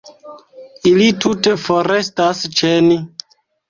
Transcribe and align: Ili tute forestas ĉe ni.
Ili 0.93 1.11
tute 1.27 1.55
forestas 1.69 2.45
ĉe 2.59 2.77
ni. 2.91 3.03